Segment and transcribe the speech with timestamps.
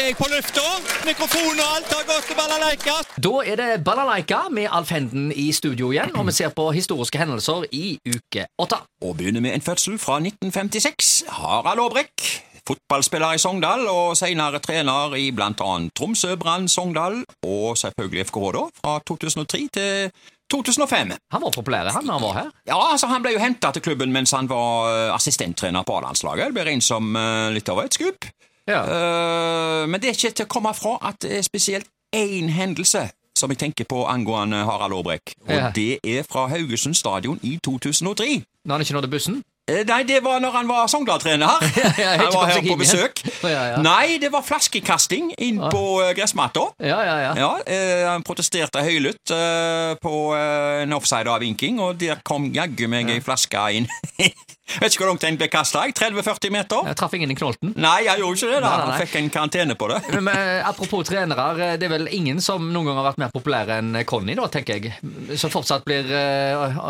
[0.00, 0.62] er jeg på lufta.
[1.06, 2.96] Mikrofon og alt har gått til balalaika.
[3.22, 7.20] Da er det Balalaika med Alf Henden i studio igjen, og vi ser på historiske
[7.20, 8.82] hendelser i uke åtte.
[9.06, 11.24] Og begynner med en fødsel fra 1956.
[11.38, 12.26] Harald Aabrekk.
[12.66, 18.48] Fotballspiller i Sogndal, og senere trener i blant annet Tromsø, Brann, Sogndal og selvfølgelig FKH,
[18.56, 20.10] da, fra 2003 til
[20.50, 21.14] 2005.
[21.32, 22.50] Han var populær han da han var her.
[22.66, 26.54] Ja, altså Han ble jo henta til klubben mens han var eh, assistenttrener på A-landslaget.
[26.54, 28.28] Ble regnet som eh, litt av et skup.
[28.66, 28.82] Ja.
[28.82, 33.08] Uh, men det er ikke til å komme fra at det er spesielt én hendelse
[33.36, 35.34] som jeg tenker på angående Harald Aabrekk.
[35.48, 35.70] Og Ja.
[35.70, 38.44] det er fra Haugesund stadion i 2003.
[38.64, 39.42] Når han ikke nådde bussen.
[39.68, 41.46] Eh, Nei, det var når han var Sogndal-trener.
[42.22, 43.22] han var her på besøk.
[43.82, 46.68] Nei, det var flaskekasting inn på eh, gressmatta.
[46.80, 47.32] Ja, ja, ja.
[47.36, 53.20] Ja, eh, Han protesterte høylytt eh, på en offside-avvinking, og der kom jaggu meg ei
[53.20, 53.90] flaske inn.
[54.66, 55.84] Vet ikke hvor langt den ble kasta.
[55.94, 56.88] 30-40 meter?
[56.90, 57.70] Jeg traff ingen i knolten.
[57.78, 58.60] Nei, jeg gjorde ikke det.
[58.64, 58.98] da Nei, nei, nei.
[59.04, 60.00] Fikk en karantene på det.
[60.12, 63.32] Men, men, apropos trenere, eh, det er vel ingen som noen gang har vært mer
[63.34, 64.96] populære enn Conny, da, tenker jeg.
[65.38, 66.80] Som fortsatt blir eh,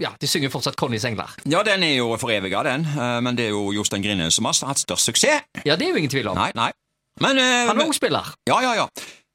[0.00, 1.36] Ja, de synger fortsatt Connys engler.
[1.44, 2.88] Ja, den er jo foreviga, den.
[2.96, 5.44] eh, Men det er jo Jostein Grine som har hatt størst suksess.
[5.64, 6.40] Ja, det er jo ingen tvil om.
[6.40, 6.70] Nei, nei.
[7.20, 8.32] Men uh, Han er ungspiller.
[8.48, 8.88] Ja, ja, ja.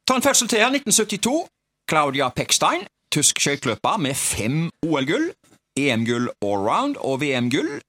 [0.08, 1.48] Ta en fødsel til her, 1972.
[1.90, 5.32] Claudia Peckstein, tysk skøyteløper med fem OL-gull,
[5.80, 7.82] EM-gull allround og VM-gull, eh,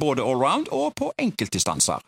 [0.00, 2.00] både allround og på enkeltdistanser.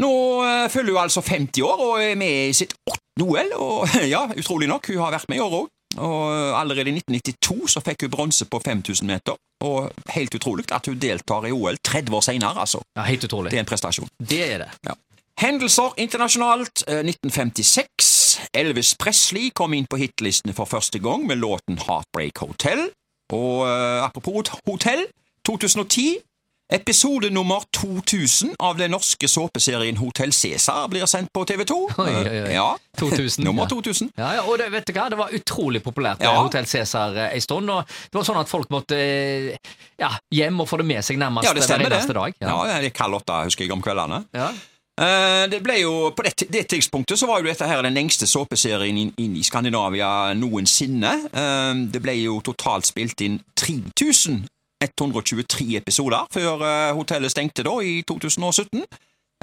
[0.00, 0.10] Nå
[0.42, 4.26] følger fyller hun altså 50 år og er med i sitt åttende OL, og ja,
[4.36, 5.70] utrolig nok, hun har vært med i år òg.
[5.98, 10.68] Og eh, allerede i 1992 så fikk hun bronse på 5000 meter, og helt utrolig
[10.72, 12.82] at hun deltar i OL 30 år senere, altså.
[12.96, 13.50] Ja, Helt utrolig.
[13.50, 14.08] Det er en prestasjon.
[14.18, 14.70] Det er det.
[14.86, 14.94] Ja.
[15.40, 16.84] Hendelser internasjonalt.
[16.86, 18.38] Eh, 1956.
[18.54, 22.90] Elvis Presley kom inn på hitlistene for første gang med låten Heartbreak Hotel.
[23.32, 25.04] Og uh, apropos hotell,
[25.46, 26.18] 2010.
[26.72, 31.78] Episode nummer 2000 av den norske såpeserien Hotell Cæsar blir sendt på TV 2.
[31.98, 32.52] Oi, oi, oi.
[32.54, 32.68] Ja.
[32.98, 33.42] 2000.
[33.48, 34.12] Nummer 2000.
[34.16, 35.08] Ja, ja, og det, vet du hva?
[35.10, 36.36] det var utrolig populært Ja.
[36.38, 37.70] Hotell Cæsar eh, en stund.
[37.74, 39.56] Og det var sånn at folk måtte eh,
[39.98, 41.98] ja, hjem og få det med seg nærmest Ja, det hver stemmer det.
[42.04, 42.38] eneste dag.
[42.38, 44.20] Ja, det er kald åtte, husker jeg, om kveldene.
[44.38, 44.52] Ja.
[45.00, 48.30] Eh, Det ble jo, På det, det tidspunktet så var jo dette her den lengste
[48.30, 51.16] såpeserien inn, inn i Skandinavia noensinne.
[51.34, 53.40] Eh, Det ble jo totalt spilt inn
[54.80, 58.84] 3123 episoder før eh, hotellet stengte da i 2017.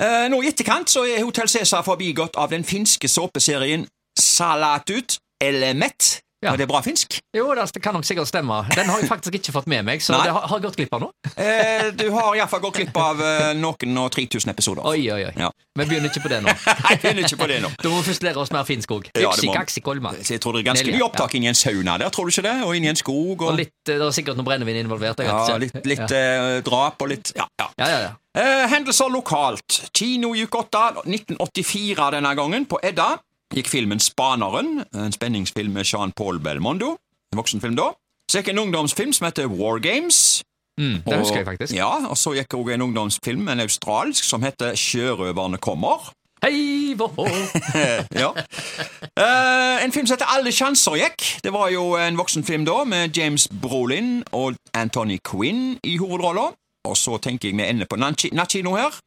[0.01, 3.87] Eh, Nå i etterkant så er Hotell Cæsar forbigått av den finske såpeserien
[4.19, 6.21] Salatut Elemet.
[6.47, 6.53] Ja.
[6.55, 7.17] Var det bra finsk?
[7.35, 8.61] Jo, det kan nok sikkert stemme.
[8.71, 10.23] Den har jeg faktisk ikke fått med meg, så Nei.
[10.27, 11.09] det har, har gått glipp av nå.
[11.35, 14.85] Eh, Du har iallfall gått glipp av eh, noen og 3000 episoder.
[14.87, 15.33] Oi, oi, oi.
[15.37, 15.49] Ja.
[15.77, 16.53] Vi begynner ikke på det nå.
[16.85, 17.71] Nei, begynner ikke på det nå.
[17.83, 19.09] Da må vi først lære oss mer finsk òg.
[19.19, 20.13] Ja, Yksi, kaksi, kolma.
[20.23, 22.55] Jeg tror det er ganske mye opptak inni en sauna der, tror du ikke det?
[22.65, 23.35] Og inni en skog.
[23.41, 25.19] Og, Og litt, det er sikkert noe brennevin involvert.
[25.27, 27.67] Ja, litt, litt eh, drap og litt Ja, ja.
[27.77, 28.15] Ja, ja, ja.
[28.37, 29.81] Eh, hendelser lokalt.
[29.97, 33.15] Kino i uke 8, 1984 denne gangen, på Edda,
[33.55, 36.97] gikk filmen Spaneren, en spenningsfilm med Jean-Paul Belmondo.
[37.33, 37.91] En voksenfilm da.
[38.31, 40.43] Så gikk en ungdomsfilm som heter War Games.
[40.79, 41.73] Mm, det husker jeg faktisk.
[41.73, 46.11] Ja, og så gikk også en ungdomsfilm, en australsk, som heter Sjørøverne kommer.
[46.43, 46.93] Hei,
[48.23, 48.29] ja.
[48.29, 51.25] Uh, en film som heter Alle sjanser gikk.
[51.43, 56.51] Det var jo en voksenfilm da, med James Brolin og Anthony Quinn i hovedrolla.
[56.87, 59.01] Og så tenker jeg vi ender på Nachino her.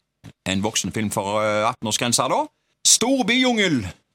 [0.49, 2.43] En voksenfilm for eh, 18-årsgrensa, da.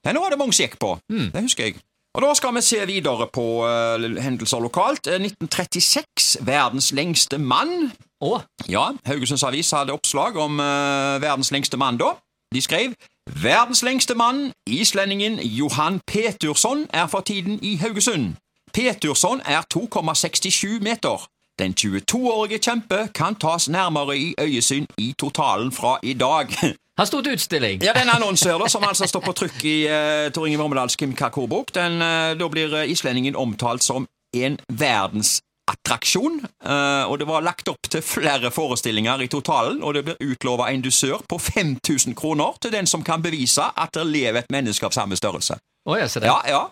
[0.06, 0.14] Storbijungel.
[0.14, 0.98] nå var det mange som gikk på.
[1.34, 1.74] Det husker jeg.
[2.16, 5.06] Og Da skal vi se videre på uh, hendelser lokalt.
[5.06, 6.38] Eh, 1936.
[6.40, 7.92] Verdens lengste mann.
[8.20, 12.14] Å, Ja, Haugesunds Avis hadde oppslag om uh, verdens lengste mann da.
[12.54, 12.94] De skrev
[13.42, 18.36] Verdens lengste mann, islendingen Johan Petursson, er for tiden i Haugesund.
[18.72, 21.26] Petursson er 2,67 meter.
[21.58, 26.46] Den 22-årige kjempe kan tas nærmere i øyesyn i totalen fra i dag.
[26.96, 27.82] Her sto det utstilling.
[27.84, 31.12] Ja, den her da, som altså står på trykk i uh, Tor Inge Vormedals Kim
[31.12, 36.40] Kakor-bok, den, eh, da blir eh, islendingen omtalt som en verdensattraksjon.
[36.64, 40.70] Uh, og det var lagt opp til flere forestillinger i totalen, og det blir utlova
[40.72, 44.88] en dusør på 5000 kroner til den som kan bevise at det lever et menneske
[44.88, 45.60] av samme størrelse.
[45.60, 46.32] Å, jeg ser det.
[46.32, 46.64] Ja, ja.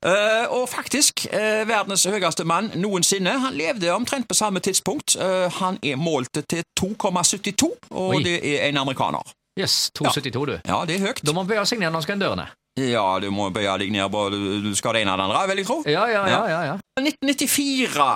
[0.00, 3.38] Uh, og faktisk, uh, verdens høyeste mann noensinne.
[3.38, 5.14] Han levde omtrent på samme tidspunkt.
[5.14, 8.24] Uh, han er målt til 2,72, og Oi.
[8.24, 9.36] det er en amerikaner.
[9.58, 10.56] Yes, 272, du.
[10.68, 11.22] Ja, det er høyt.
[11.26, 12.46] Da må man bøye seg ned når man skal inn dørene.
[12.78, 15.62] Ja, du må bøye deg ned, på, du, skal det ene eller det andre, vil
[15.62, 15.78] jeg tro.
[15.90, 16.40] Ja, ja, ja.
[16.48, 16.76] ja, ja.
[17.02, 18.06] 1994.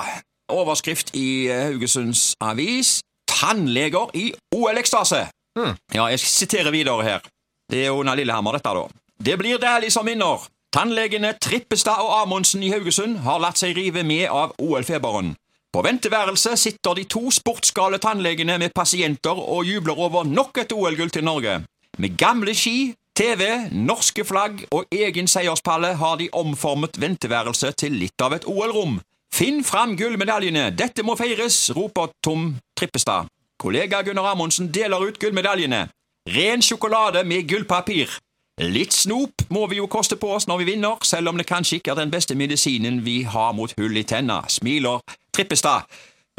[0.54, 3.00] Overskrift i Haugesunds Avis.
[3.28, 5.24] Tannleger i OL-ekstase.
[5.58, 5.74] Mm.
[5.94, 7.24] Ja, jeg siterer videre her.
[7.70, 8.86] Det er under Lillehammer, dette, da.
[9.24, 10.46] Det blir deilig som vinner.
[10.74, 15.34] Tannlegene Trippestad og Amundsen i Haugesund har latt seg rive med av OL-feberen.
[15.74, 21.10] På venteværelset sitter de to sportsgale tannlegene med pasienter og jubler over nok et OL-gull
[21.10, 21.54] til Norge.
[21.98, 23.42] Med gamle ski TV,
[23.72, 29.00] norske flagg og egen seierspalle har de omformet venteværelset til litt av et OL-rom.
[29.34, 33.26] Finn fram gullmedaljene, dette må feires, roper Tom Trippestad.
[33.58, 35.88] Kollega Gunnar Amundsen deler ut gullmedaljene.
[36.36, 38.14] Ren sjokolade med gullpapir.
[38.62, 41.80] Litt snop må vi jo koste på oss når vi vinner, selv om det kanskje
[41.80, 45.02] ikke er den beste medisinen vi har mot hull i tenna, smiler
[45.34, 45.82] Trippestad.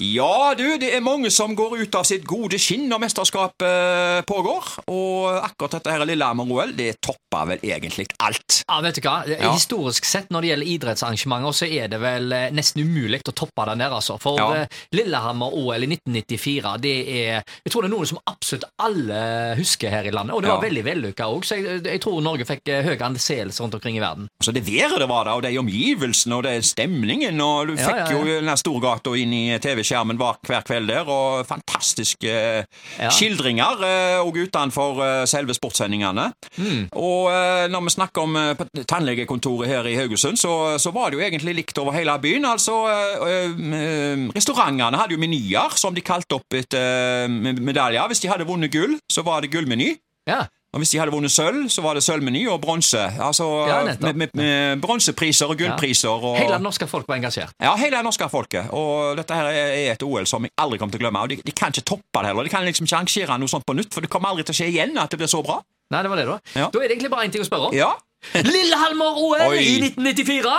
[0.03, 4.65] Ja, du, det er mange som går ut av sitt gode skinn når mesterskapet pågår,
[4.91, 8.57] og akkurat dette her Lillehammer-OL, det topper vel egentlig alt.
[8.67, 9.21] Ja, vet du hva?
[9.29, 9.53] Ja.
[9.55, 13.65] Historisk sett når det gjelder idrettsarrangementer, så er det vel eh, nesten umulig å toppe
[13.69, 14.17] den der, altså.
[14.19, 14.49] For Ja.
[14.65, 19.21] eh, Lillehammer-OL i 1994, det er Jeg tror det er noe som absolutt alle
[19.61, 20.67] husker her i landet, og det var Ja.
[20.67, 24.03] veldig vellykka òg, så jeg, jeg tror Norge fikk eh, høy anseelse rundt omkring i
[24.03, 24.27] verden.
[24.43, 28.11] Så det været det var da, og de omgivelsene og det stemningen, og du fikk
[28.11, 32.63] jo den der Storgata inn i TV-skjermen hver, hver kveld der, og fantastiske eh,
[32.99, 33.09] Ja.
[33.11, 33.81] skildringer
[34.21, 36.29] òg og utenfor eh, selve sportssendingene.
[36.57, 36.87] Mm.
[36.95, 38.55] Og eh, når vi snakker om eh,
[38.89, 42.45] tannlegekontoret her i Haugesund, så, så var det jo egentlig likt over hele byen.
[42.49, 48.07] Altså, eh, eh, restaurantene hadde jo menyer som de kalte opp etter eh, medaljer.
[48.11, 49.93] Hvis de hadde vunnet gull, så var det gullmeny.
[50.29, 50.45] Ja.
[50.75, 52.99] Og hvis de hadde vunnet sølv, så var det sølvmeny og bronse.
[53.23, 56.11] Altså Ja, med, med, med bronsepriser og gullpriser.
[56.11, 57.53] Og, Hele det norske folk var engasjert.
[57.63, 58.67] ja, hele det norske folket.
[58.75, 61.21] Og dette her er et OL som jeg aldri kommer til å glemme.
[61.23, 62.43] Og de, de kan ikke toppe det heller.
[62.43, 64.59] De kan liksom ikke arrangere noe sånt på nytt, for det kommer aldri til å
[64.59, 65.61] skje igjen at det blir så bra.
[65.95, 66.37] Nei, det var det, da.
[66.59, 66.67] Ja.
[66.73, 67.77] Da er det egentlig bare én ting å spørre om.
[67.77, 67.93] Ja,
[68.51, 70.53] Lillehammer-OL i 1994!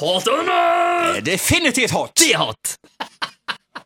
[0.00, 1.22] Hot or not?
[1.26, 2.14] definitivt hot!
[2.18, 2.74] Det er hot!